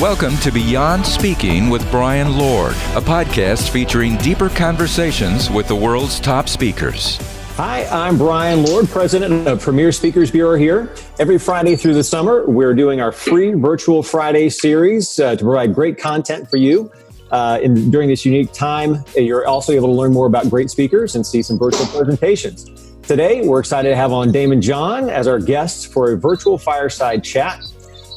[0.00, 6.20] Welcome to Beyond Speaking with Brian Lord, a podcast featuring deeper conversations with the world's
[6.20, 7.16] top speakers.
[7.56, 10.94] Hi, I'm Brian Lord, president of Premier Speakers Bureau here.
[11.18, 15.74] Every Friday through the summer, we're doing our free virtual Friday series uh, to provide
[15.74, 16.92] great content for you.
[17.32, 21.16] Uh, in, during this unique time, you're also able to learn more about great speakers
[21.16, 22.66] and see some virtual presentations.
[23.02, 27.24] Today, we're excited to have on Daymond John as our guest for a virtual fireside
[27.24, 27.64] chat.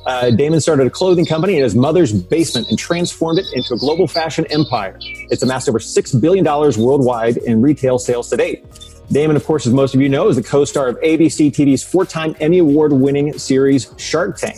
[0.06, 3.78] Uh, Daymond started a clothing company in his mother's basement and transformed it into a
[3.78, 4.98] global fashion empire.
[5.02, 8.66] It's amassed over $6 billion worldwide in retail sales to date.
[9.12, 11.84] Daymond, of course, as most of you know, is the co star of ABC TV's
[11.84, 14.58] four time Emmy Award winning series Shark Tank.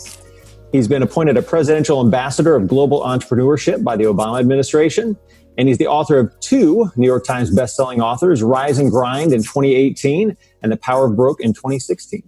[0.72, 5.18] He's been appointed a presidential ambassador of global entrepreneurship by the Obama administration.
[5.58, 9.44] And he's the author of two New York Times bestselling authors, Rise and Grind in
[9.44, 12.24] 2018 and The Power of Broke in 2016.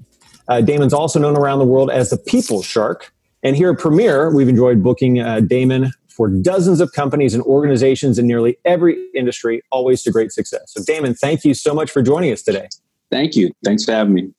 [0.47, 3.13] Uh, Daymond's also known around the world as the People Shark.
[3.43, 8.17] And here at Premier, we've enjoyed booking uh, Daymond for dozens of companies and organizations
[8.17, 10.73] in nearly every industry, always to great success.
[10.73, 12.67] So, Daymond, thank you so much for joining us today.
[13.11, 13.51] Thank you.
[13.63, 14.31] Thanks for having me.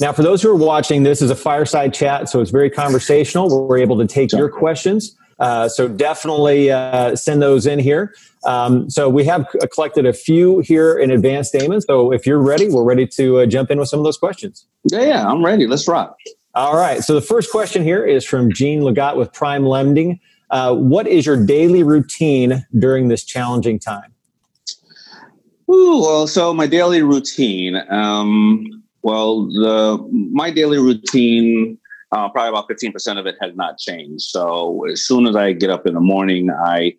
[0.00, 3.66] Now, for those who are watching, this is a fireside chat, so it's very conversational.
[3.66, 5.16] We're able to take your questions.
[5.38, 8.14] Uh, so definitely uh, send those in here.
[8.46, 11.82] Um, so we have collected a few here in advance, Daymond.
[11.84, 14.66] So if you're ready, we're ready to uh, jump in with some of those questions.
[14.84, 15.66] Yeah, yeah, I'm ready.
[15.66, 16.16] Let's rock.
[16.54, 17.02] All right.
[17.02, 20.20] So the first question here is from Jean Legat with Prime Lending.
[20.50, 24.14] Uh, what is your daily routine during this challenging time?
[25.68, 27.82] Ooh, well, so my daily routine.
[27.90, 31.78] Um, well, the my daily routine
[32.12, 34.22] uh, probably about 15% of it has not changed.
[34.22, 36.94] So as soon as I get up in the morning, I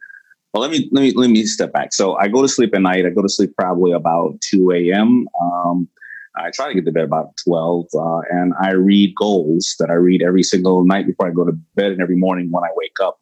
[0.58, 1.94] well let me let me let me step back.
[1.94, 3.06] So I go to sleep at night.
[3.06, 5.28] I go to sleep probably about 2 a.m.
[5.40, 5.88] Um,
[6.36, 9.94] I try to get to bed about 12, uh, and I read goals that I
[9.94, 13.00] read every single night before I go to bed and every morning when I wake
[13.02, 13.20] up.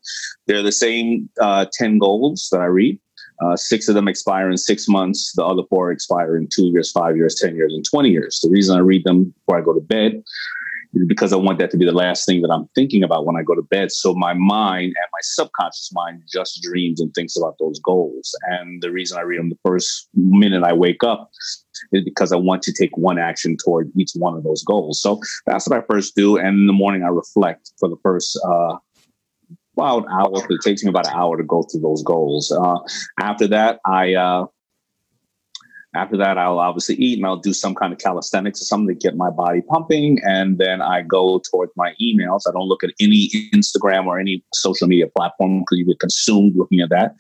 [0.48, 3.00] They're the same uh, 10 goals that I read.
[3.42, 5.34] Uh, six of them expire in six months.
[5.34, 8.40] The other four expire in two years, five years, 10 years, and 20 years.
[8.42, 10.24] The reason I read them before I go to bed
[11.08, 13.44] because I want that to be the last thing that I'm thinking about when I
[13.44, 13.92] go to bed.
[13.92, 18.36] So my mind and my subconscious mind just dreams and thinks about those goals.
[18.48, 21.30] And the reason I read them the first minute I wake up
[21.92, 25.02] is because I want to take one action toward each one of those goals.
[25.02, 26.38] So that's what I first do.
[26.38, 28.78] And in the morning, I reflect for the first uh,
[29.78, 30.46] about hour.
[30.50, 32.52] It takes me about an hour to go through those goals.
[32.52, 32.78] Uh,
[33.20, 34.46] after that, I uh,
[35.96, 39.00] after that, I'll obviously eat and I'll do some kind of calisthenics or something to
[39.00, 40.20] get my body pumping.
[40.24, 42.42] And then I go towards my emails.
[42.48, 46.56] I don't look at any Instagram or any social media platform because you get consumed
[46.56, 47.16] looking at that.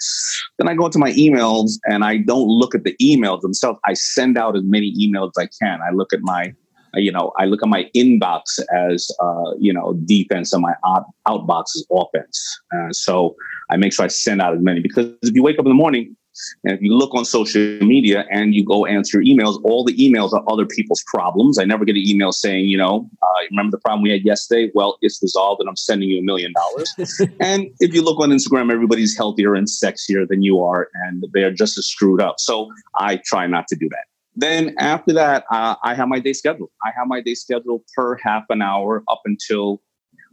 [0.58, 3.80] Then I go into my emails and I don't look at the emails themselves.
[3.85, 5.80] I send out as many emails as I can.
[5.81, 6.53] I look at my
[6.97, 11.06] you know, I look at my inbox as, uh, you know, defense and my out,
[11.28, 12.59] outbox as offense.
[12.74, 13.35] Uh, so
[13.69, 15.75] I make sure I send out as many because if you wake up in the
[15.75, 16.16] morning,
[16.63, 20.34] and if you look on social media and you go answer emails, all the emails
[20.34, 21.57] are other people's problems.
[21.57, 24.72] I never get an email saying, you know, uh, remember the problem we had yesterday?
[24.73, 26.94] Well, it's resolved and I'm sending you a million dollars.
[27.40, 31.51] And if you look on Instagram, everybody's healthier and sexier than you are, and they're
[31.51, 32.40] just as screwed up.
[32.40, 34.06] So I try not to do that.
[34.35, 36.69] Then after that, uh, I have my day scheduled.
[36.84, 39.81] I have my day scheduled per half an hour up until,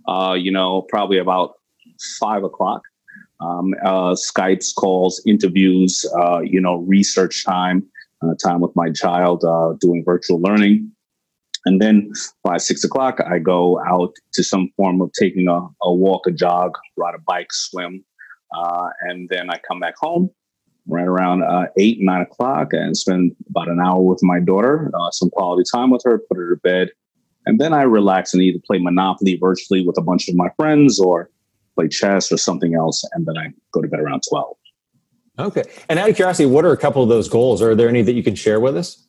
[0.08, 1.54] uh, you know, probably about
[2.18, 2.82] five o'clock
[3.42, 7.84] um, uh, Skypes, calls, interviews, uh, you know, research time,
[8.22, 10.90] uh, time with my child, uh, doing virtual learning.
[11.64, 15.92] And then by six o'clock, I go out to some form of taking a, a
[15.92, 18.04] walk, a jog, ride a bike, swim.
[18.56, 20.30] Uh, and then I come back home
[20.88, 25.30] right around uh, eight, nine o'clock and spend about an hour with my daughter, some
[25.30, 26.90] quality time with her, put her to bed.
[27.46, 30.98] And then I relax and either play Monopoly virtually with a bunch of my friends
[31.00, 31.30] or
[31.74, 34.56] play chess or something else, and then I go to bed around 12.
[35.38, 35.62] Okay.
[35.88, 37.62] And out of curiosity, what are a couple of those goals?
[37.62, 39.06] Are there any that you can share with us?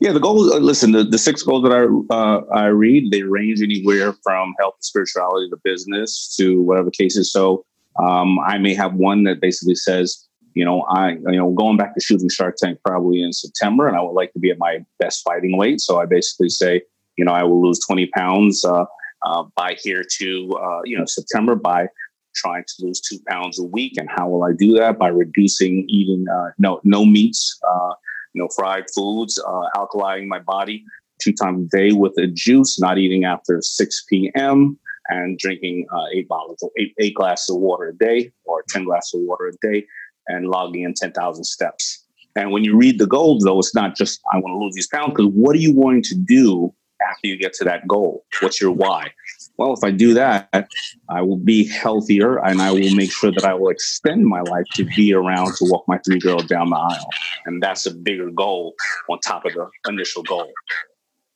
[0.00, 0.50] Yeah, the goals.
[0.52, 4.54] Uh, listen, the, the six goals that I uh, I read they range anywhere from
[4.58, 7.30] health and spirituality to business to whatever cases.
[7.30, 7.66] So
[8.02, 11.94] um, I may have one that basically says, you know, I you know going back
[11.94, 14.78] to shooting Shark Tank probably in September, and I would like to be at my
[14.98, 15.80] best fighting weight.
[15.80, 16.82] So I basically say,
[17.18, 18.64] you know, I will lose twenty pounds.
[18.64, 18.86] Uh,
[19.28, 21.88] uh, by here to uh, you know September by
[22.34, 23.94] trying to lose two pounds a week.
[23.96, 24.98] And how will I do that?
[24.98, 27.94] By reducing eating uh, no no meats, uh,
[28.34, 30.84] no fried foods, uh, alkalizing my body
[31.20, 34.78] two times a day with a juice, not eating after 6 p.m.
[35.10, 39.14] And drinking uh, eight bottles, eight, eight glasses of water a day, or ten glasses
[39.14, 39.86] of water a day,
[40.26, 42.04] and logging in ten thousand steps.
[42.36, 44.86] And when you read the goals, though, it's not just I want to lose these
[44.86, 45.14] pounds.
[45.16, 48.24] Because what are you going to do after you get to that goal?
[48.40, 49.12] What's your why?
[49.58, 50.70] well, if I do that,
[51.08, 54.64] I will be healthier and I will make sure that I will extend my life
[54.74, 57.08] to be around to walk my three girls down the aisle.
[57.44, 58.74] And that's a bigger goal
[59.10, 60.48] on top of the initial goal.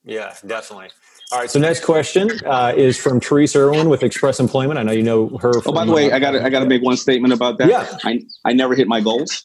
[0.04, 0.90] Yeah, definitely.
[1.32, 1.50] All right.
[1.50, 4.78] So next question uh, is from Teresa Irwin with Express Employment.
[4.78, 5.52] I know you know her.
[5.66, 7.68] oh, by the way, I got I got to make one statement about that.
[7.68, 7.98] Yeah.
[8.04, 9.42] I I never hit my goals.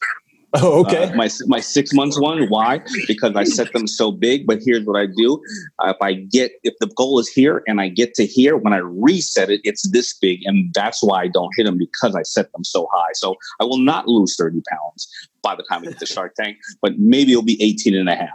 [0.54, 1.04] Oh, okay.
[1.04, 2.48] Uh, my my six months one.
[2.48, 2.80] Why?
[3.06, 4.46] Because I set them so big.
[4.46, 5.42] But here's what I do:
[5.78, 8.72] uh, if I get if the goal is here and I get to here, when
[8.72, 12.22] I reset it, it's this big, and that's why I don't hit them because I
[12.22, 13.10] set them so high.
[13.12, 15.06] So I will not lose thirty pounds
[15.42, 18.16] by the time I get to Shark Tank, but maybe it'll be 18 and a
[18.16, 18.28] half.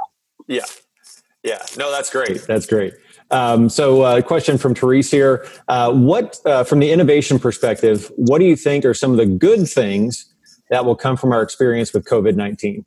[0.47, 0.65] Yeah.
[1.43, 1.61] Yeah.
[1.77, 2.41] No, that's great.
[2.47, 2.93] That's great.
[3.31, 8.11] Um, so, a uh, question from Therese here: uh, What, uh, from the innovation perspective,
[8.15, 10.32] what do you think are some of the good things
[10.73, 12.83] that will come from our experience with COVID 19?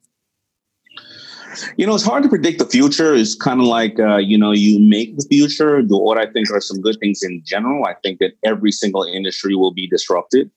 [1.76, 3.14] You know, it's hard to predict the future.
[3.14, 5.80] It's kind of like, uh, you know, you make the future.
[5.82, 7.86] What I think are some good things in general.
[7.86, 10.50] I think that every single industry will be disrupted.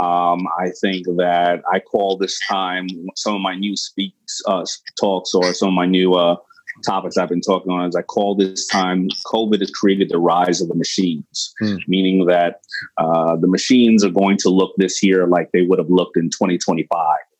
[0.00, 4.64] Um, I think that I call this time some of my new speaks uh,
[5.00, 6.36] talks or some of my new uh,
[6.84, 10.60] topics I've been talking on is I call this time COVID has created the rise
[10.60, 11.78] of the machines, mm.
[11.88, 12.60] meaning that
[12.98, 16.30] uh, the machines are going to look this year like they would have looked in
[16.30, 16.88] 2025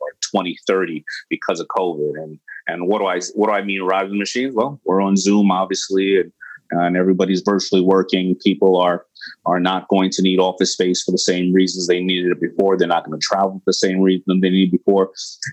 [0.00, 2.22] or 2030 because of COVID.
[2.22, 2.38] And
[2.68, 4.54] and what do I what do I mean rise of the machines?
[4.54, 6.32] Well, we're on Zoom obviously, and,
[6.72, 8.36] and everybody's virtually working.
[8.36, 9.06] People are
[9.44, 12.76] are not going to need office space for the same reasons they needed it before.
[12.76, 15.10] They're not going to travel for the same reason they needed before.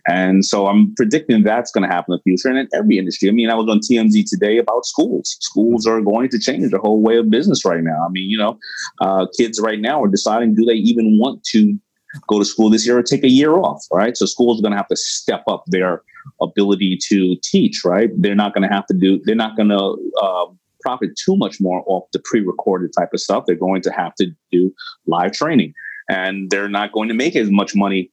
[0.08, 3.30] And so I'm predicting that's going to happen in the future and in every industry.
[3.30, 5.38] I mean, I was on TMZ today about schools.
[5.42, 8.06] Schools are going to change the whole way of business right now.
[8.06, 8.58] I mean, you know,
[9.02, 11.78] uh, kids right now are deciding do they even want to
[12.28, 14.16] go to school this year or take a year off, right?
[14.16, 16.02] So schools are going to have to step up their
[16.42, 18.10] ability to teach, right?
[18.16, 20.46] They're not going to have to do, they're not going to, uh,
[20.84, 23.46] profit too much more off the pre-recorded type of stuff.
[23.46, 24.74] They're going to have to do
[25.08, 25.74] live training,
[26.10, 28.12] and they're not going to make as much money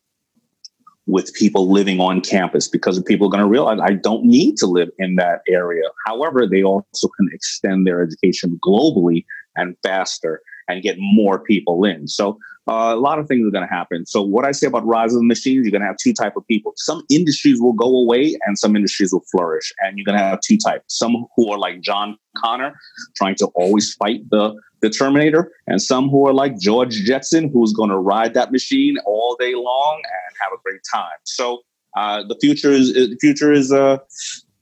[1.06, 4.67] with people living on campus because people are going to realize I don't need to
[4.67, 5.88] live in that area.
[6.06, 9.25] However, they also can extend their education globally
[9.56, 12.06] and faster and get more people in.
[12.06, 12.38] So
[12.69, 14.07] uh, a lot of things are going to happen.
[14.07, 16.37] So what I say about rise of the machines, you're going to have two type
[16.37, 16.73] of people.
[16.77, 19.73] Some industries will go away and some industries will flourish.
[19.81, 20.85] And you're going to have two types.
[20.89, 22.75] Some who are like John Connor,
[23.17, 27.73] trying to always fight the, the Terminator, and some who are like George Jetson, who's
[27.73, 31.19] going to ride that machine all day long and have a great time.
[31.25, 31.62] So
[31.97, 33.99] uh, the future is the future is uh,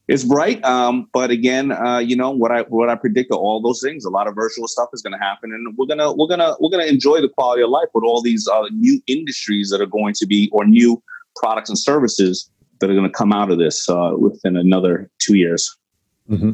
[0.09, 0.65] it's bright.
[0.65, 4.05] Um, but again, uh, you know what I what I predict are all those things.
[4.05, 6.71] A lot of virtual stuff is going to happen, and we're gonna we're gonna we're
[6.71, 10.15] gonna enjoy the quality of life with all these uh, new industries that are going
[10.15, 11.03] to be or new
[11.37, 12.51] products and services
[12.81, 15.77] that are going to come out of this uh, within another two years.
[16.31, 16.53] Mm-hmm.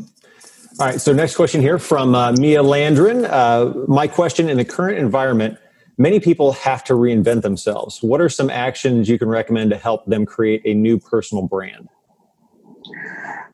[0.80, 1.00] All right.
[1.00, 3.30] So next question here from uh, Mia Landrin.
[3.30, 5.58] Uh, my question: In the current environment,
[5.96, 8.02] many people have to reinvent themselves.
[8.02, 11.88] What are some actions you can recommend to help them create a new personal brand?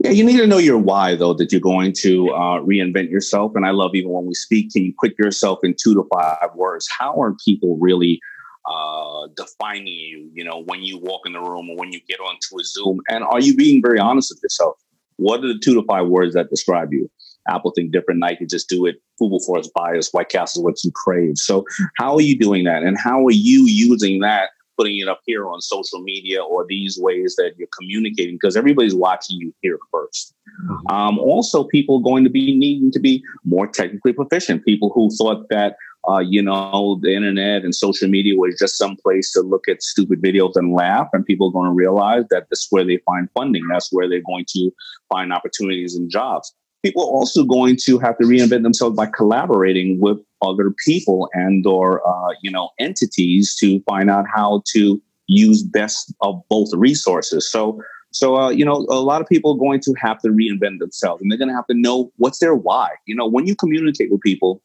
[0.02, 3.52] Yeah, you need to know your why, though, that you're going to uh, reinvent yourself.
[3.54, 6.54] And I love even when we speak, can you put yourself in two to five
[6.54, 6.88] words?
[6.98, 8.18] How are people really
[8.66, 12.18] uh, defining you, you know, when you walk in the room or when you get
[12.18, 13.00] onto a Zoom?
[13.10, 14.76] And are you being very honest with yourself?
[15.16, 17.10] What are the two to five words that describe you?
[17.46, 18.96] Apple think different, Nike just do it.
[19.18, 21.36] Google Force bias, White Castle what you crave.
[21.36, 21.66] So
[21.98, 22.82] how are you doing that?
[22.82, 24.50] And how are you using that
[24.80, 28.94] putting it up here on social media or these ways that you're communicating because everybody's
[28.94, 30.94] watching you here 1st mm-hmm.
[30.94, 34.64] um, also, people going to be needing to be more technically proficient.
[34.64, 35.76] People who thought that
[36.08, 39.82] uh, you know, the internet and social media was just some place to look at
[39.82, 41.08] stupid videos and laugh.
[41.12, 43.68] And people are going to realize that this is where they find funding.
[43.68, 44.70] That's where they're going to
[45.10, 50.00] find opportunities and jobs people are also going to have to reinvent themselves by collaborating
[50.00, 55.62] with other people and or uh, you know entities to find out how to use
[55.62, 57.50] best of both resources.
[57.50, 57.80] So
[58.12, 61.22] so uh, you know a lot of people are going to have to reinvent themselves
[61.22, 62.90] and they're going to have to know what's their why.
[63.06, 64.62] You know when you communicate with people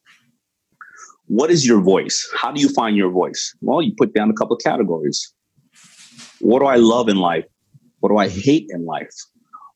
[1.27, 2.29] what is your voice?
[2.37, 3.55] How do you find your voice?
[3.61, 5.33] Well you put down a couple of categories.
[6.39, 7.45] What do i love in life?
[7.99, 9.15] What do i hate in life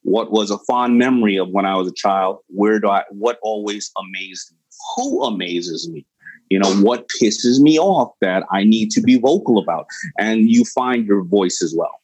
[0.03, 2.39] what was a fond memory of when I was a child?
[2.47, 4.57] Where do I, what always amazed me?
[4.95, 6.05] Who amazes me?
[6.49, 9.85] You know, what pisses me off that I need to be vocal about?
[10.17, 12.01] And you find your voice as well.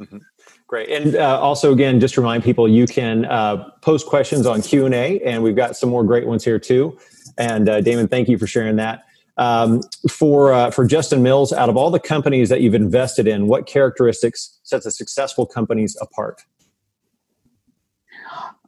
[0.00, 0.18] Mm-hmm.
[0.66, 0.88] Great.
[0.90, 5.42] And uh, also, again, just remind people you can uh, post questions on Q&A, and
[5.42, 6.98] we've got some more great ones here too.
[7.38, 9.04] And uh, Daymond, thank you for sharing that.
[9.38, 13.46] Um, for uh, for Justin Mills, out of all the companies that you've invested in,
[13.46, 16.42] what characteristics sets a successful companies apart?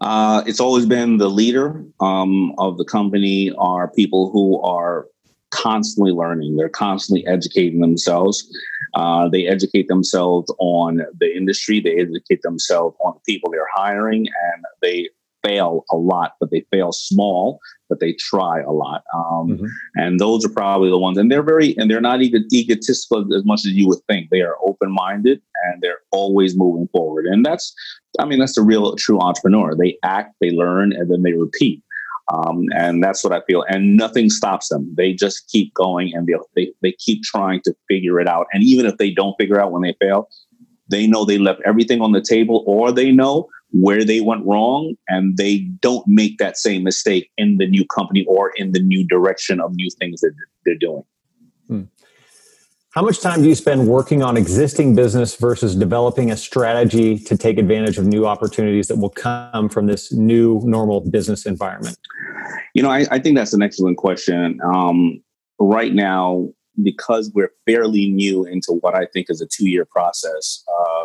[0.00, 5.06] Uh, it's always been the leader um, of the company are people who are
[5.50, 6.56] constantly learning.
[6.56, 8.48] They're constantly educating themselves.
[8.94, 11.80] Uh, they educate themselves on the industry.
[11.80, 15.08] They educate themselves on the people they're hiring, and they
[15.44, 19.02] fail a lot, but they fail small, but they try a lot.
[19.14, 19.66] Um, mm-hmm.
[19.96, 23.44] And those are probably the ones, and they're very, and they're not even egotistical as
[23.44, 24.30] much as you would think.
[24.30, 27.26] They are open minded and they're always moving forward.
[27.26, 27.74] And that's,
[28.18, 29.74] I mean, that's the real true entrepreneur.
[29.74, 31.82] They act, they learn, and then they repeat.
[32.32, 33.64] Um, and that's what I feel.
[33.68, 34.92] And nothing stops them.
[34.94, 38.46] They just keep going and they, they, they keep trying to figure it out.
[38.52, 40.28] And even if they don't figure out when they fail,
[40.90, 44.94] they know they left everything on the table or they know where they went wrong
[45.08, 49.06] and they don't make that same mistake in the new company or in the new
[49.06, 50.32] direction of new things that
[50.64, 51.02] they're doing.
[51.66, 51.82] Hmm.
[52.92, 57.36] How much time do you spend working on existing business versus developing a strategy to
[57.36, 61.98] take advantage of new opportunities that will come from this new normal business environment?
[62.74, 64.58] You know, I, I think that's an excellent question.
[64.64, 65.22] Um,
[65.60, 66.48] right now,
[66.82, 71.04] because we're fairly new into what I think is a two year process, uh,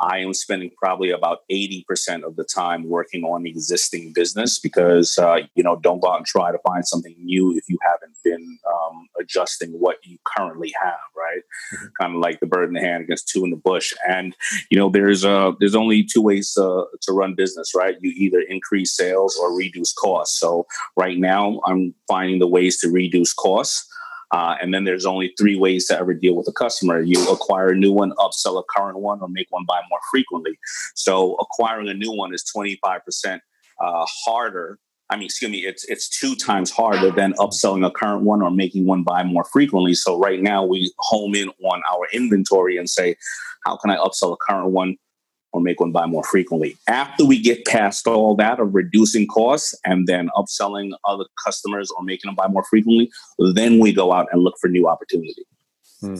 [0.00, 5.38] I am spending probably about 80% of the time working on existing business because, uh,
[5.54, 8.58] you know, don't go out and try to find something new if you haven't been
[8.68, 11.42] um, adjusting what you currently have, right?
[11.74, 11.86] Mm-hmm.
[12.00, 13.94] Kind of like the bird in the hand against two in the bush.
[14.08, 14.34] And,
[14.70, 17.96] you know, there's uh, there's only two ways uh, to run business, right?
[18.00, 20.38] You either increase sales or reduce costs.
[20.38, 23.88] So right now I'm finding the ways to reduce costs.
[24.34, 27.00] Uh, and then there's only three ways to ever deal with a customer.
[27.00, 30.58] You acquire a new one, upsell a current one, or make one buy more frequently.
[30.96, 33.38] So acquiring a new one is 25%
[33.80, 34.80] uh, harder.
[35.08, 38.50] I mean, excuse me, it's it's two times harder than upselling a current one or
[38.50, 39.94] making one buy more frequently.
[39.94, 43.14] So right now we home in on our inventory and say,
[43.64, 44.96] how can I upsell a current one
[45.54, 46.76] or make one buy more frequently.
[46.88, 52.02] After we get past all that of reducing costs and then upselling other customers or
[52.02, 53.08] making them buy more frequently,
[53.54, 55.46] then we go out and look for new opportunity.
[56.00, 56.16] Hmm.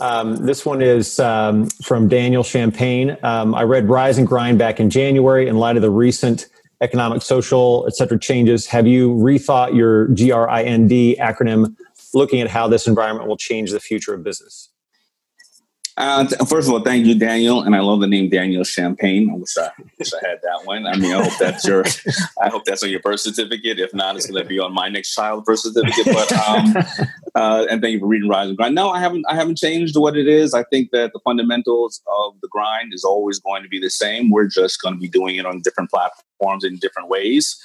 [0.00, 3.16] Um, this one is um, from Daniel Champagne.
[3.22, 5.46] Um, I read Rise and Grind back in January.
[5.46, 6.48] In light of the recent
[6.80, 8.18] economic, social, etc.
[8.18, 11.76] changes, have you rethought your GRIND acronym,
[12.12, 14.71] looking at how this environment will change the future of business?
[15.96, 19.30] Uh, first of all, thank you, Daniel, and I love the name Daniel Champagne.
[19.30, 20.86] I wish I wish I had that one.
[20.86, 21.84] I mean, I hope that's your,
[22.40, 23.78] I hope that's on your birth certificate.
[23.78, 26.06] If not, it's going to be on my next child birth certificate.
[26.06, 26.74] But um,
[27.34, 28.74] uh, and thank you for reading Rise and Grind.
[28.74, 30.54] No, I haven't, I haven't changed what it is.
[30.54, 34.30] I think that the fundamentals of the grind is always going to be the same.
[34.30, 37.60] We're just going to be doing it on different platforms in different ways.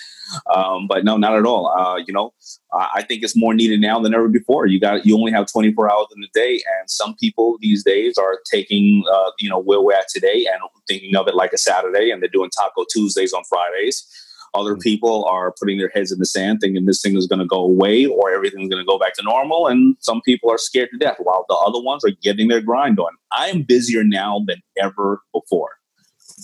[0.53, 1.67] Um, but no, not at all.
[1.67, 2.33] Uh, you know,
[2.73, 4.65] I think it's more needed now than ever before.
[4.65, 8.17] You got you only have 24 hours in the day, and some people these days
[8.17, 11.57] are taking uh, you know where we're at today and thinking of it like a
[11.57, 14.05] Saturday, and they're doing Taco Tuesdays on Fridays.
[14.53, 14.81] Other mm-hmm.
[14.81, 17.59] people are putting their heads in the sand, thinking this thing is going to go
[17.59, 19.67] away or everything's going to go back to normal.
[19.67, 22.97] And some people are scared to death, while the other ones are getting their grind
[22.97, 23.11] on.
[23.37, 25.76] I am busier now than ever before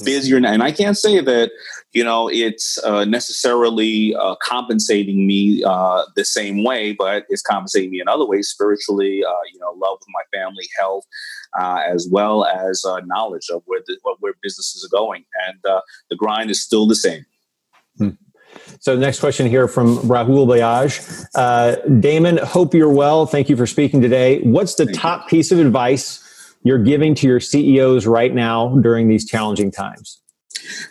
[0.03, 0.51] busier now.
[0.51, 1.51] And I can't say that,
[1.91, 7.91] you know, it's uh, necessarily uh, compensating me uh, the same way, but it's compensating
[7.91, 11.05] me in other ways spiritually, uh, you know, love with my family, health,
[11.59, 15.25] uh, as well as uh, knowledge of where, the, where businesses are going.
[15.47, 17.25] And uh the grind is still the same.
[17.97, 18.09] Hmm.
[18.79, 21.25] So, the next question here from Rahul Bayaj.
[21.35, 23.25] Uh, Daymond, hope you're well.
[23.25, 24.41] Thank you for speaking today.
[24.41, 25.37] What's the Thank top you.
[25.37, 26.22] piece of advice
[26.63, 30.21] you're giving to your CEOs right now during these challenging times?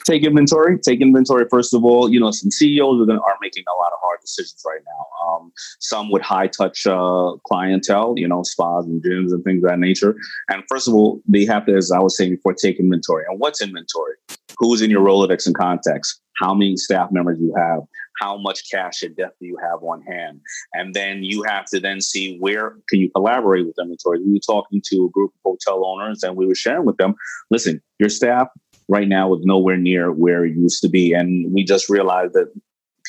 [0.04, 0.78] Take inventory.
[0.78, 1.46] Take inventory.
[1.50, 4.20] First of all, you know some CEOs are, gonna, are making a lot of hard
[4.20, 5.26] decisions right now.
[5.26, 9.70] Um, some with high touch uh, clientele, you know, spas and gyms and things of
[9.70, 10.16] that nature.
[10.48, 13.24] And first of all, they have to, as I was saying before, take inventory.
[13.28, 14.14] And what's inventory?
[14.58, 16.20] Who's in your Rolodex and contacts?
[16.38, 17.80] How many staff members you have?
[18.22, 20.40] How much cash and debt do you have on hand?
[20.72, 24.38] And then you have to then see where can you collaborate with inventory we were
[24.46, 27.14] talking to a group of hotel owners and we were sharing with them
[27.50, 28.48] listen your staff
[28.88, 31.12] right now is nowhere near where it used to be.
[31.12, 32.52] And we just realized that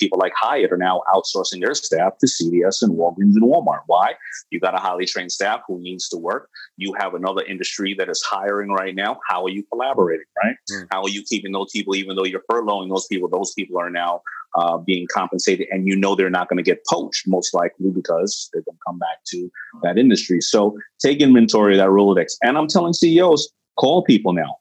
[0.04, 3.82] people like Hyatt are now outsourcing their staff to CVS and Walgreens and Walmart.
[3.88, 4.14] Why?
[4.50, 6.50] You got a highly trained staff who needs to work.
[6.78, 9.20] You have another industry that is hiring right now.
[9.30, 10.56] How are you collaborating, right?
[10.72, 10.88] Mm.
[10.92, 13.90] How are you keeping those people, even though you're furloughing those people, those people are
[13.90, 14.22] now
[14.56, 18.50] uh, being compensated and you know they're not going to get poached most likely because
[18.54, 19.50] they're going to come back to
[19.82, 20.42] that industry.
[20.42, 22.34] So take inventory of that Rolodex.
[22.44, 24.58] And I'm telling CEOs, call people now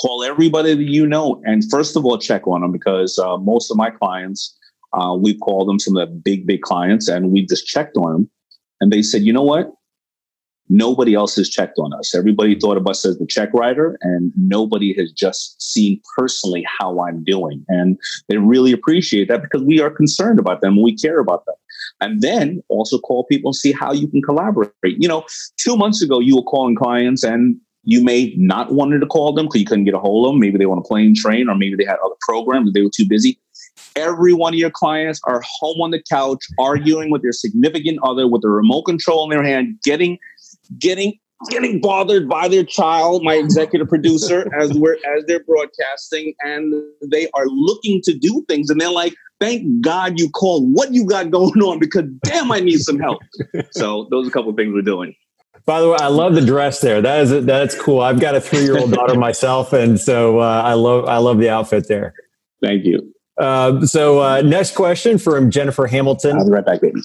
[0.00, 3.70] call everybody that you know and first of all check on them because uh, most
[3.70, 4.56] of my clients
[4.92, 8.12] uh, we've called them some of the big big clients and we just checked on
[8.12, 8.30] them
[8.80, 9.72] and they said you know what
[10.70, 12.14] Nobody else has checked on us.
[12.14, 17.00] Everybody thought of us as the check writer, and nobody has just seen personally how
[17.00, 17.64] I'm doing.
[17.68, 17.98] And
[18.28, 20.82] they really appreciate that because we are concerned about them.
[20.82, 21.54] We care about them.
[22.00, 24.72] And then also call people and see how you can collaborate.
[24.82, 25.26] You know,
[25.58, 29.46] two months ago, you were calling clients and you may not wanted to call them
[29.46, 30.40] because you couldn't get a hold of them.
[30.40, 32.72] Maybe they were on a plane, train, or maybe they had other programs.
[32.72, 33.38] They were too busy.
[33.96, 38.26] Every one of your clients are home on the couch, arguing with their significant other
[38.26, 40.18] with the remote control in their hand, getting
[40.78, 41.18] getting
[41.50, 47.28] getting bothered by their child, my executive producer, as we're as they're broadcasting, and they
[47.34, 50.72] are looking to do things, and they're like, "Thank God you called.
[50.72, 51.78] What you got going on?
[51.78, 53.22] Because damn, I need some help."
[53.70, 55.14] so those are a couple of things we're doing.
[55.66, 57.00] By the way, I love the dress there.
[57.00, 58.00] That is that's cool.
[58.00, 61.38] I've got a three year old daughter myself, and so uh, I love I love
[61.38, 62.14] the outfit there.
[62.62, 63.12] Thank you.
[63.38, 66.36] Uh, so uh, next question from Jennifer Hamilton.
[66.38, 67.00] I'll be right back, baby.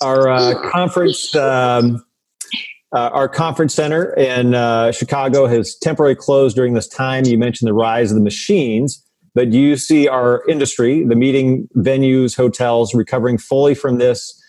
[0.00, 1.34] Our uh, conference.
[1.34, 2.04] Um,
[2.92, 7.24] uh, our conference center in uh, Chicago has temporarily closed during this time.
[7.24, 11.68] You mentioned the rise of the machines, but do you see our industry, the meeting
[11.76, 14.40] venues, hotels, recovering fully from this,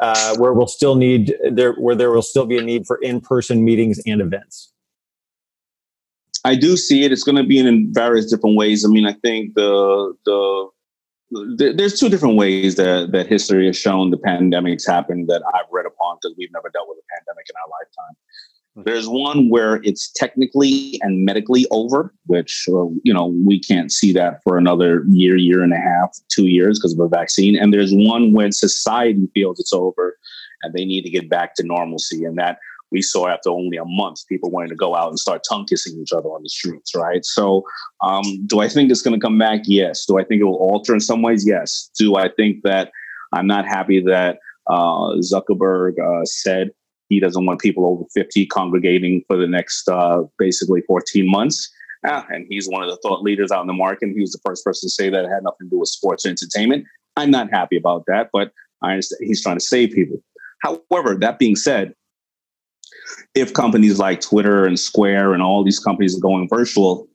[0.00, 3.64] uh, where we'll still need there, where there will still be a need for in-person
[3.64, 4.72] meetings and events?
[6.44, 7.12] I do see it.
[7.12, 8.84] It's going to be in various different ways.
[8.84, 10.68] I mean, I think the the
[11.56, 15.86] there's two different ways that, that history has shown the pandemics happen that I've read
[15.86, 18.14] upon because we've never dealt with a pandemic in our lifetime.
[18.76, 24.12] There's one where it's technically and medically over, which uh, you know we can't see
[24.14, 27.56] that for another year, year and a half, two years because of a vaccine.
[27.56, 30.18] And there's one when society feels it's over,
[30.62, 32.58] and they need to get back to normalcy, and that
[32.90, 35.98] we saw after only a month people wanting to go out and start tongue kissing
[36.00, 37.24] each other on the streets, right?
[37.24, 37.64] So,
[38.02, 39.62] um, do I think it's going to come back?
[39.64, 40.06] Yes.
[40.06, 41.44] Do I think it will alter in some ways?
[41.46, 41.90] Yes.
[41.98, 42.90] Do I think that
[43.32, 44.38] I'm not happy that
[44.68, 46.70] uh, Zuckerberg uh, said
[47.14, 51.72] he doesn't want people over 50 congregating for the next uh, basically 14 months?
[52.06, 54.10] Ah, and he's one of the thought leaders out in the market.
[54.14, 56.26] He was the first person to say that it had nothing to do with sports
[56.26, 56.84] or entertainment.
[57.16, 58.52] I'm not happy about that, but
[58.82, 60.22] I understand he's trying to save people.
[60.60, 61.94] However, that being said,
[63.34, 67.08] if companies like Twitter and Square and all these companies are going virtual,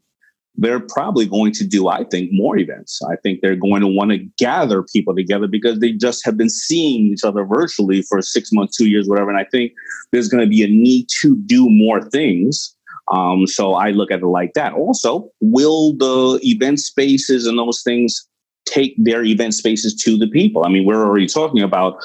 [0.59, 3.01] they're probably going to do, I think, more events.
[3.09, 6.49] I think they're going to want to gather people together because they just have been
[6.49, 9.29] seeing each other virtually for six months, two years, whatever.
[9.29, 9.71] And I think
[10.11, 12.75] there's going to be a need to do more things.
[13.07, 14.73] Um, so I look at it like that.
[14.73, 18.27] Also, will the event spaces and those things
[18.65, 20.65] take their event spaces to the people?
[20.65, 21.95] I mean, we're already talking about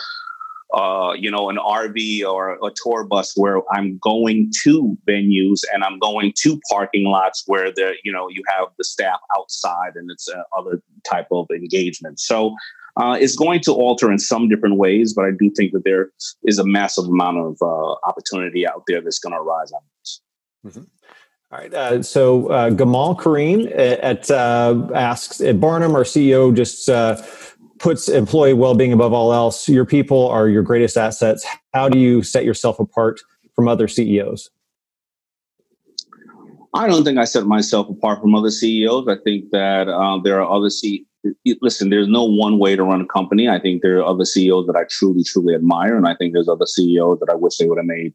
[0.74, 5.84] uh, you know, an RV or a tour bus where I'm going to venues and
[5.84, 10.10] I'm going to parking lots where there, you know, you have the staff outside and
[10.10, 12.18] it's uh, other type of engagement.
[12.18, 12.56] So
[12.96, 16.10] uh, it's going to alter in some different ways, but I do think that there
[16.44, 20.20] is a massive amount of uh, opportunity out there that's going to arise on this.
[20.66, 20.84] Mm-hmm.
[21.52, 21.72] All right.
[21.72, 27.22] Uh, so uh, Gamal Kareem at, uh, asks at Barnum, our CEO, just uh,
[27.78, 31.44] puts employee well-being above all else your people are your greatest assets.
[31.72, 33.20] How do you set yourself apart
[33.54, 34.50] from other ceos
[36.74, 40.40] i don't think i set myself apart from other ceos i think that uh, there
[40.40, 41.06] are other CEOs.
[41.62, 43.48] listen there's no one way to run a company.
[43.48, 46.48] I think there are other ceos that i truly truly admire and i think there's
[46.48, 48.12] other ceos that i wish they would have made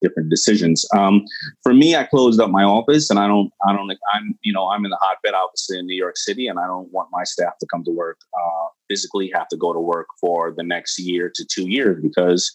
[0.00, 0.86] different decisions.
[0.96, 1.24] Um,
[1.62, 4.68] for me, I closed up my office, and I don't, I don't, I'm, you know,
[4.68, 7.58] I'm in the hotbed, obviously in New York City, and I don't want my staff
[7.60, 11.30] to come to work uh, physically have to go to work for the next year
[11.34, 12.52] to two years because.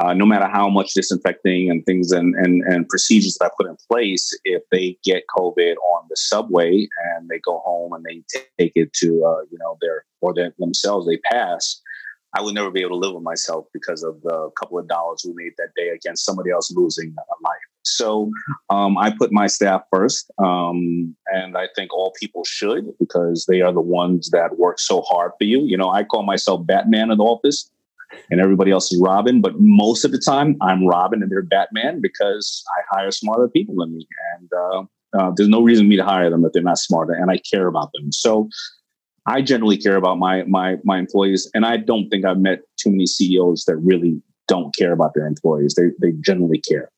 [0.00, 3.68] Uh, no matter how much disinfecting and things and, and, and procedures that I put
[3.68, 8.22] in place, if they get COVID on the subway and they go home and they
[8.58, 11.81] take it to uh, you know their or their, themselves, they pass
[12.34, 15.24] I would never be able to live with myself because of the couple of dollars
[15.26, 17.56] we made that day against somebody else losing a life.
[17.84, 18.30] So
[18.70, 23.60] um, I put my staff first, um, and I think all people should because they
[23.60, 25.60] are the ones that work so hard for you.
[25.62, 27.70] You know, I call myself Batman in the office,
[28.30, 32.00] and everybody else is Robin, but most of the time I'm Robin and they're Batman
[32.00, 34.06] because I hire smarter people than me,
[34.38, 34.84] and uh,
[35.18, 37.38] uh, there's no reason for me to hire them if they're not smarter, and I
[37.38, 38.12] care about them.
[38.12, 38.48] So
[39.26, 42.90] I generally care about my my my employees, and I don't think I've met too
[42.90, 45.74] many CEOs that really don't care about their employees.
[45.74, 46.90] They they generally care.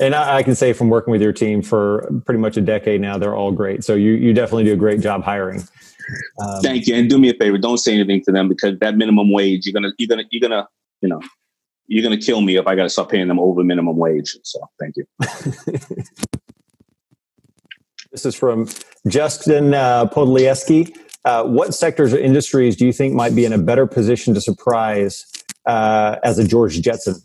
[0.00, 3.00] And I, I, can say from working with your team for pretty much a decade
[3.00, 3.84] now, they're all great.
[3.84, 5.60] So you you definitely do a great job hiring.
[6.40, 8.96] Um, Thank you, and do me a favor, don't say anything to them because that
[8.96, 10.66] minimum wage you're gonna you're gonna you're gonna
[11.00, 11.20] you know
[11.86, 14.36] you're gonna kill me if I got to start paying them over minimum wage.
[14.42, 15.06] So thank you.
[18.10, 18.68] this is from
[19.06, 20.96] Justin uh, Podlieski.
[21.24, 24.40] Uh, what sectors or industries do you think might be in a better position to
[24.40, 25.24] surprise
[25.66, 27.16] uh, as a George Jetson?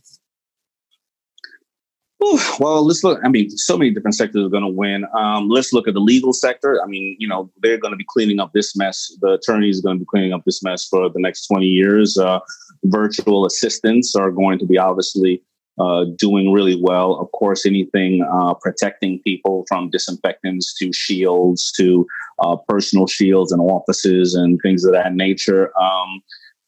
[2.23, 3.19] Ooh, well, let's look.
[3.23, 5.05] I mean, so many different sectors are going to win.
[5.17, 6.81] Um, let's look at the legal sector.
[6.83, 9.15] I mean, you know, they're going to be cleaning up this mess.
[9.21, 12.17] The attorneys are going to be cleaning up this mess for the next 20 years.
[12.17, 12.39] Uh,
[12.85, 15.41] virtual assistants are going to be obviously
[15.79, 17.15] uh, doing really well.
[17.15, 22.05] Of course, anything uh, protecting people from disinfectants to shields to
[22.39, 25.71] uh, personal shields and offices and things of that nature.
[25.79, 26.21] Um,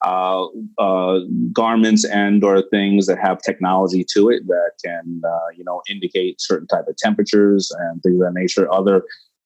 [0.03, 0.47] uh,
[0.79, 1.19] uh,
[1.53, 6.41] garments and or things that have technology to it that can uh, you know indicate
[6.41, 9.03] certain type of temperatures and things of that nature other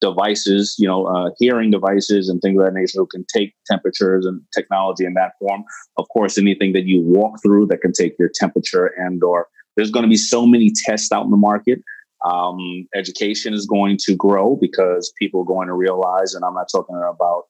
[0.10, 4.26] devices you know uh, hearing devices and things of that nature who can take temperatures
[4.26, 5.64] and technology in that form
[5.98, 9.92] of course anything that you walk through that can take your temperature and or there's
[9.92, 11.80] going to be so many tests out in the market
[12.26, 16.68] um, education is going to grow because people are going to realize and i'm not
[16.72, 17.44] talking about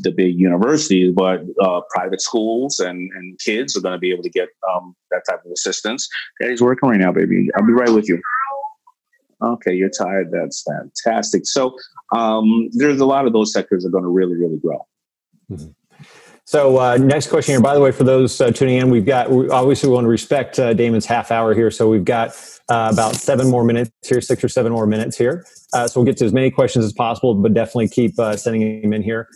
[0.00, 4.22] the big universities, but uh, private schools and, and kids are going to be able
[4.22, 6.08] to get um, that type of assistance.
[6.40, 7.48] Daddy's working right now, baby.
[7.56, 8.20] I'll be right with you.
[9.42, 10.30] Okay, you're tired.
[10.30, 11.46] That's fantastic.
[11.46, 11.76] So
[12.12, 14.86] um, there's a lot of those sectors are going to really, really grow.
[15.50, 15.70] Mm-hmm.
[16.44, 17.60] So uh, next question here.
[17.60, 20.10] By the way, for those uh, tuning in, we've got we obviously we want to
[20.10, 22.30] respect uh, Daymond's half hour here, so we've got
[22.68, 25.46] uh, about seven more minutes here, six or seven more minutes here.
[25.72, 28.82] Uh, so we'll get to as many questions as possible, but definitely keep uh, sending
[28.82, 29.28] them in here.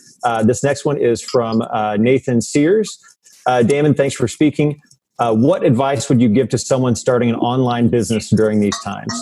[0.43, 1.63] this next one is from
[1.97, 2.99] Nathan Sears.
[3.47, 4.79] Daymond, thanks for speaking.
[5.17, 9.13] what advice would you give to someone starting an online business during these times?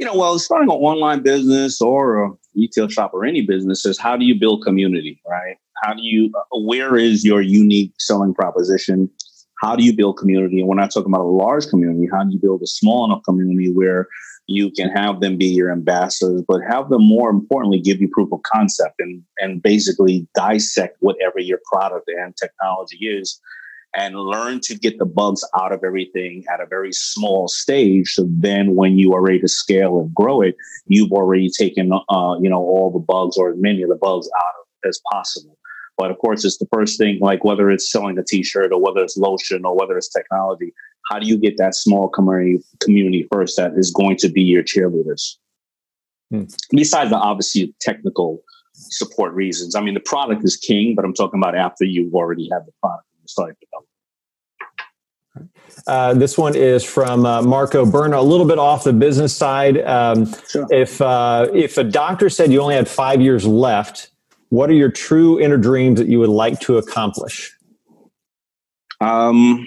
[0.00, 3.98] You know, well, starting an online business or a retail shop or any business is
[3.98, 5.56] how do you build community, right?
[5.82, 9.10] How do you, uh, where is your unique selling proposition?
[9.60, 10.58] How do you build community?
[10.58, 12.08] And we're not talking about a large community.
[12.10, 14.08] How do you build a small enough community where
[14.46, 18.32] you can have them be your ambassadors, but have them more importantly give you proof
[18.32, 23.38] of concept and, and basically dissect whatever your product and technology is
[23.94, 28.12] and learn to get the bugs out of everything at a very small stage.
[28.12, 32.36] So then when you are ready to scale and grow it, you've already taken, uh,
[32.40, 35.58] you know, all the bugs or as many of the bugs out of as possible.
[35.98, 39.00] But of course, it's the first thing, like whether it's selling a t-shirt or whether
[39.00, 40.72] it's lotion or whether it's technology,
[41.10, 44.62] how do you get that small community, community first that is going to be your
[44.62, 45.36] cheerleaders?
[46.30, 46.44] Hmm.
[46.70, 49.74] Besides the obviously technical support reasons.
[49.74, 52.72] I mean, the product is king, but I'm talking about after you've already had the
[52.80, 53.56] product starting
[55.86, 59.80] Uh, this one is from uh, Marco Berna, a little bit off the business side.
[59.82, 60.66] Um, sure.
[60.70, 64.10] If uh, if a doctor said you only had five years left,
[64.50, 67.56] what are your true inner dreams that you would like to accomplish?
[69.00, 69.66] Um,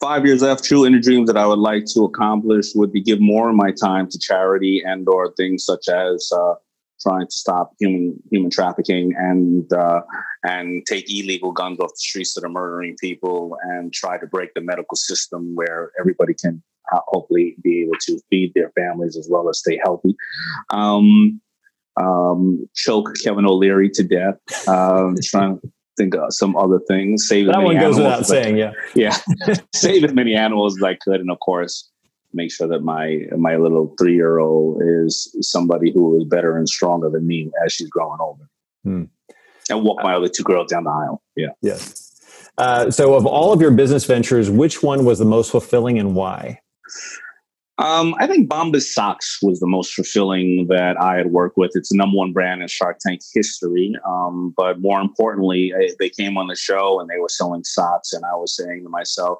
[0.00, 0.64] five years left.
[0.64, 3.72] True inner dreams that I would like to accomplish would be give more of my
[3.72, 6.54] time to charity and or things such as uh,
[7.00, 10.00] trying to stop human human trafficking and uh,
[10.44, 14.54] and take illegal guns off the streets that are murdering people and try to break
[14.54, 19.28] the medical system where everybody can uh, hopefully be able to feed their families as
[19.30, 20.14] well as stay healthy.
[20.70, 21.40] Um,
[22.00, 24.68] um, choke Kevin O'Leary to death.
[24.68, 27.28] Um, trying to think of some other things.
[27.28, 28.56] Save that one goes without saying.
[28.56, 29.16] Yeah, yeah.
[29.74, 31.89] save as many animals as I could, and of course
[32.32, 36.68] make sure that my my little three year old is somebody who is better and
[36.68, 38.48] stronger than me as she's growing older.
[38.84, 39.04] Hmm.
[39.68, 41.22] And walk my other two girls down the aisle.
[41.36, 41.50] Yeah.
[41.62, 42.10] Yes.
[42.58, 46.14] Uh, so, of all of your business ventures, which one was the most fulfilling and
[46.14, 46.60] why?
[47.80, 51.70] Um, I think Bombas Socks was the most fulfilling that I had worked with.
[51.74, 53.94] It's the number one brand in Shark Tank history.
[54.06, 58.12] Um, but more importantly, I, they came on the show and they were selling socks,
[58.12, 59.38] and I was saying to myself,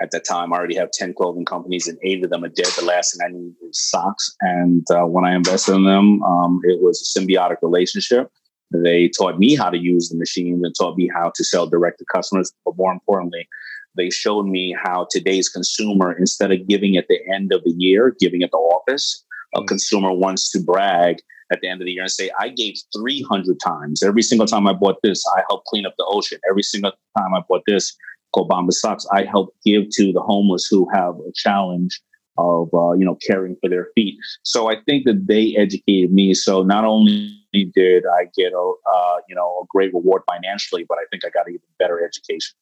[0.00, 2.66] at that time, I already have 10 clothing companies and eight of them are dead.
[2.76, 4.34] The last thing I need is socks.
[4.40, 8.30] And uh, when I invested in them, um, it was a symbiotic relationship.
[8.72, 11.98] They taught me how to use the machines and taught me how to sell direct
[12.00, 12.52] to customers.
[12.64, 13.48] But more importantly,
[13.96, 18.14] they showed me how today's consumer, instead of giving at the end of the year,
[18.20, 19.66] giving at the office, a mm-hmm.
[19.66, 21.16] consumer wants to brag
[21.52, 24.02] at the end of the year and say, I gave 300 times.
[24.02, 26.38] Every single time I bought this, I helped clean up the ocean.
[26.50, 27.96] Every single time I bought this,
[28.44, 32.00] Bombas socks, I help give to the homeless who have a challenge
[32.38, 34.16] of uh, you know caring for their feet.
[34.42, 36.34] So I think that they educated me.
[36.34, 40.98] So not only did I get a uh, you know a great reward financially, but
[40.98, 42.56] I think I got an even better education.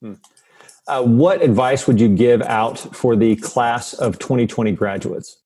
[0.00, 0.14] Hmm.
[0.88, 5.36] Uh, what advice would you give out for the class of 2020 graduates?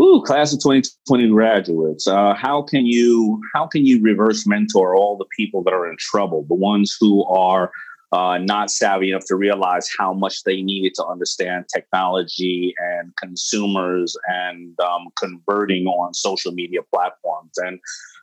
[0.00, 2.06] Ooh, class of 2020 graduates.
[2.06, 5.96] Uh, how can you how can you reverse mentor all the people that are in
[5.98, 7.72] trouble, the ones who are
[8.12, 14.16] uh, not savvy enough to realize how much they needed to understand technology and consumers
[14.26, 17.78] and um, converting on social media platforms and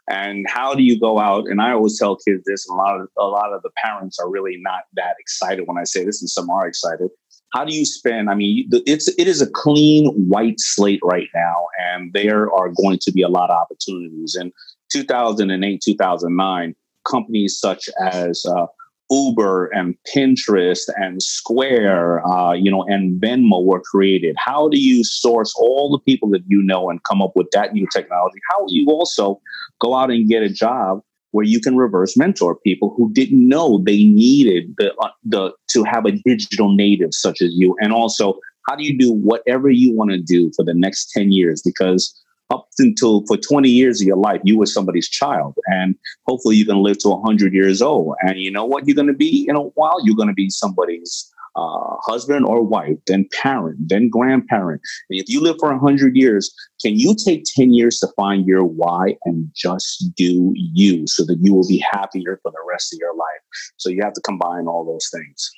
[0.07, 2.99] and how do you go out and i always tell kids this and a lot
[2.99, 6.21] of a lot of the parents are really not that excited when i say this
[6.21, 7.09] and some are excited
[7.55, 8.29] how do you spend?
[8.29, 12.99] I mean, it's it is a clean white slate right now, and there are going
[12.99, 14.35] to be a lot of opportunities.
[14.35, 14.51] In
[14.91, 16.75] 2008, 2009,
[17.09, 18.65] companies such as uh,
[19.11, 24.35] Uber and Pinterest and Square, uh, you know, and Venmo were created.
[24.37, 27.73] How do you source all the people that you know and come up with that
[27.73, 28.39] new technology?
[28.49, 29.39] How will you also
[29.79, 33.83] go out and get a job where you can reverse mentor people who didn't know
[33.85, 38.39] they needed the, uh, the to have a digital native such as you, and also
[38.67, 42.19] how do you do whatever you want to do for the next 10 years because
[42.49, 45.55] up until for 20 years of your life, you were somebody's child.
[45.67, 45.95] And
[46.27, 48.15] hopefully you can live to 100 years old.
[48.21, 50.05] And you know what you're going to be in a while?
[50.05, 54.81] You're going to be somebody's uh, husband or wife, then parent, then grandparent.
[55.09, 58.63] And if you live for 100 years, can you take 10 years to find your
[58.63, 62.99] why and just do you so that you will be happier for the rest of
[62.99, 63.41] your life?
[63.77, 65.51] So you have to combine all those things.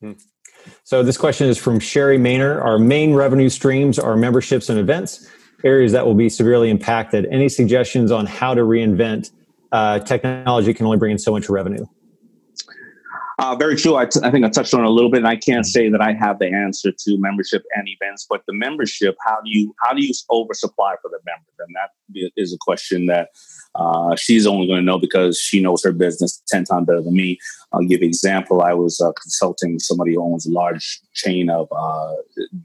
[0.00, 0.12] Hmm.
[0.84, 2.64] So this question is from Sherry Maynor.
[2.64, 5.28] Our main revenue streams are memberships and events
[5.64, 7.26] areas that will be severely impacted.
[7.30, 9.30] Any suggestions on how to reinvent
[9.72, 11.86] uh, technology can only bring in so much revenue?
[13.38, 13.96] Uh, very true.
[13.96, 16.00] I, t- I think I touched on a little bit, and I can't say that
[16.00, 18.26] I have the answer to membership and events.
[18.28, 21.54] But the membership, how do you how do you oversupply for the members?
[21.58, 23.30] And that is a question that
[23.74, 27.14] uh, she's only going to know because she knows her business 10 times better than
[27.14, 27.38] me.
[27.72, 28.62] I'll give example.
[28.62, 32.14] I was uh, consulting somebody who owns a large chain of uh,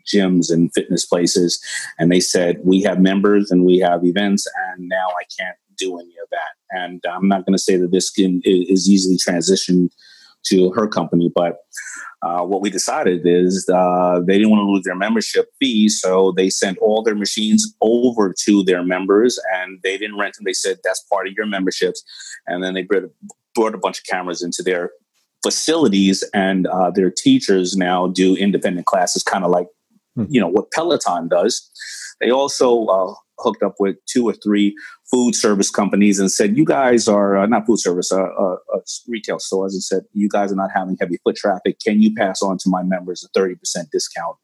[0.05, 1.63] gyms and fitness places,
[1.97, 5.99] and they said, We have members and we have events, and now I can't do
[5.99, 6.55] any of that.
[6.71, 9.89] And I'm not going to say that this can, is easily transitioned
[10.45, 11.57] to her company, but
[12.23, 16.33] uh, what we decided is uh, they didn't want to lose their membership fee, so
[16.35, 20.45] they sent all their machines over to their members, and they didn't rent them.
[20.45, 22.03] They said that's part of your memberships,
[22.47, 23.03] and then they brought,
[23.73, 24.91] a bunch of cameras into their
[25.43, 29.67] facilities, and uh, their teachers now do independent classes, kind of like
[30.15, 30.25] hmm.
[30.27, 31.69] you know what Peloton does.
[32.19, 34.75] They also uh, hooked up with two or three
[35.09, 38.79] food service companies and said, "You guys are uh, not food service, uh, uh, uh,
[39.07, 41.79] retail stores," and said, "You guys are not having heavy foot traffic.
[41.79, 44.37] Can you pass on to my members a thirty percent discount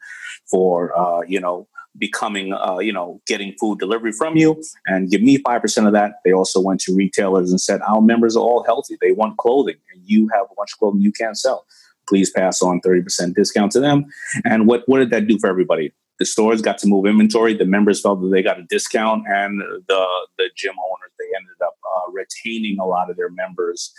[0.50, 5.22] for uh, you know becoming uh, you know getting food delivery from you and give
[5.22, 8.44] me five percent of that?" They also went to retailers and said, "Our members are
[8.44, 8.98] all healthy.
[9.02, 11.66] They want clothing, and you have a bunch of clothing you can't sell."
[12.08, 14.06] Please pass on 30% discount to them.
[14.44, 15.94] And what, what did that do for everybody?
[16.20, 17.54] The stores got to move inventory.
[17.54, 21.62] The members felt that they got a discount, and the the gym owners they ended
[21.66, 23.92] up uh, retaining a lot of their members,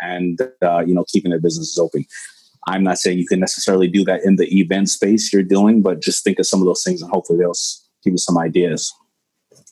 [0.00, 2.04] and uh, you know keeping their businesses open.
[2.68, 6.00] I'm not saying you can necessarily do that in the event space you're doing, but
[6.00, 7.52] just think of some of those things, and hopefully they'll
[8.04, 8.92] give you some ideas.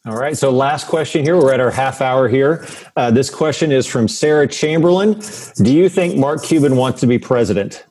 [0.06, 0.36] All right.
[0.36, 1.36] So, last question here.
[1.36, 2.66] We're at our half hour here.
[2.96, 5.20] Uh, this question is from Sarah Chamberlain.
[5.56, 7.84] Do you think Mark Cuban wants to be president?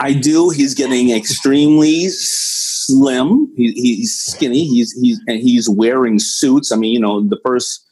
[0.00, 0.48] I do.
[0.48, 3.52] He's getting extremely slim.
[3.56, 4.64] He, he's skinny.
[4.66, 6.72] He's he's and he's wearing suits.
[6.72, 7.86] I mean, you know, the first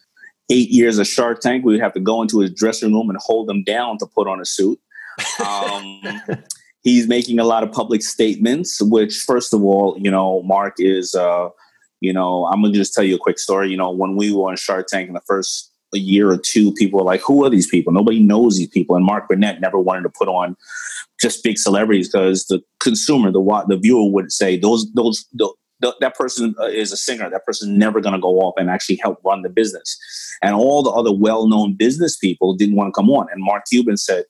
[0.50, 3.18] eight years of Shark Tank, we would have to go into his dressing room and
[3.20, 4.80] hold him down to put on a suit.
[5.46, 6.00] Um,
[6.82, 8.80] he's making a lot of public statements.
[8.80, 11.14] Which, first of all, you know, Mark is.
[11.14, 11.50] Uh,
[12.00, 13.70] you know, I'm gonna just tell you a quick story.
[13.70, 16.72] You know, when we were on Shark Tank in the first a year or two,
[16.74, 19.78] people were like, "Who are these people?" Nobody knows these people, and Mark Burnett never
[19.78, 20.56] wanted to put on
[21.20, 25.94] just big celebrities because the consumer, the the viewer would say those those the, the,
[26.00, 27.30] that person uh, is a singer.
[27.30, 29.98] That person never going to go off and actually help run the business.
[30.42, 33.26] And all the other well-known business people didn't want to come on.
[33.32, 34.24] And Mark Cuban said,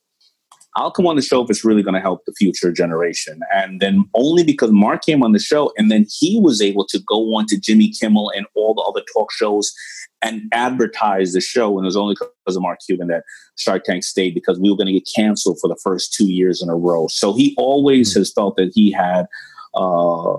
[0.78, 3.80] "I'll come on the show if it's really going to help the future generation." And
[3.80, 7.34] then only because Mark came on the show, and then he was able to go
[7.36, 9.72] on to Jimmy Kimmel and all the other talk shows
[10.22, 11.76] and advertise the show.
[11.76, 13.24] And it was only because of Mark Cuban that
[13.56, 16.62] Shark Tank stayed because we were going to get canceled for the first two years
[16.62, 17.06] in a row.
[17.08, 18.20] So he always mm-hmm.
[18.20, 19.26] has felt that he had
[19.74, 20.36] uh,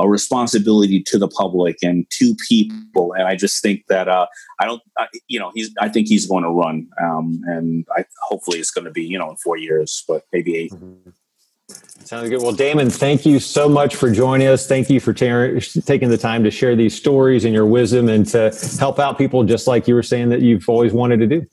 [0.00, 3.12] a responsibility to the public and to people.
[3.12, 4.26] And I just think that uh,
[4.60, 5.70] I don't, I, you know, he's.
[5.80, 9.18] I think he's going to run, um, and I, hopefully it's going to be, you
[9.18, 11.10] know, in four years, but maybe 8 mm-hmm.
[12.04, 12.42] Sounds good.
[12.42, 14.66] Well, Daymond, thank you so much for joining us.
[14.66, 18.50] Thank you for taking the time to share these stories and your wisdom and to
[18.80, 21.46] help out people just like you were saying that you've always wanted to do.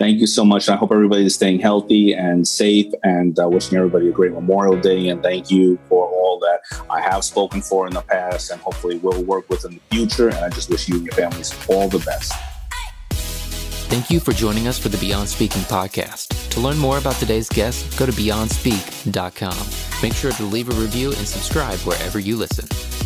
[0.00, 0.70] Thank you so much.
[0.70, 4.80] I hope everybody is staying healthy and safe and uh, wishing everybody a great Memorial
[4.80, 5.10] Day.
[5.10, 8.96] And thank you for all that I have spoken for in the past and hopefully
[8.96, 10.28] will work with in the future.
[10.28, 12.32] And I just wish you and your families all the best.
[13.90, 16.48] Thank you for joining us for the Beyond Speaking podcast.
[16.48, 20.02] To learn more about today's guest, go to beyondspeak.com.
[20.02, 22.99] Make sure to leave a review and subscribe wherever you listen.